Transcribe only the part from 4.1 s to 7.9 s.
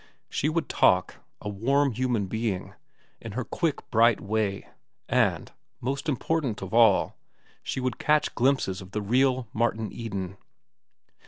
way, and, most important of all, she